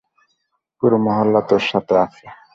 পুরো 0.77 0.97
মহল্লা 1.05 1.41
তোর 1.49 1.61
সাথে 1.69 1.93
আছে। 2.05 2.25